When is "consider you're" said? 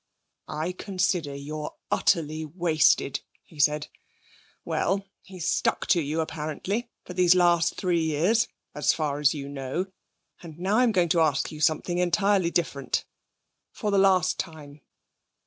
0.79-1.75